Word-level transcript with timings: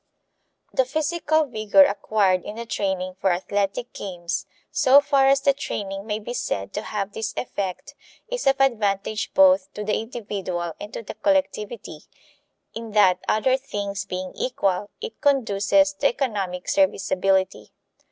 The 0.73 0.83
physical 0.83 1.45
vigor 1.45 1.83
acquired 1.83 2.41
in 2.43 2.55
the 2.55 2.65
training 2.65 3.17
for 3.19 3.29
athletic 3.31 3.93
games 3.93 4.47
so 4.71 4.99
far 4.99 5.27
as 5.27 5.41
the 5.41 5.53
training 5.53 6.07
may 6.07 6.17
be 6.17 6.33
said 6.33 6.73
to 6.73 6.81
have 6.81 7.13
this 7.13 7.35
effect 7.37 7.93
is 8.27 8.47
of 8.47 8.59
advantage 8.59 9.31
both 9.35 9.71
to 9.75 9.83
the 9.83 9.99
individual 10.01 10.73
and 10.79 10.91
to 10.95 11.03
the 11.03 11.13
collectivity, 11.13 12.05
in 12.73 12.93
that, 12.93 13.19
other 13.27 13.57
things 13.57 14.05
being 14.05 14.33
equal, 14.33 14.89
it 15.01 15.21
conduces 15.21 15.93
to 15.93 16.07
economic 16.07 16.67
serviceability. 16.67 17.71